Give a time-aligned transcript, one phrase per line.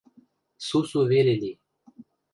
[0.67, 1.51] Сусу веле ли...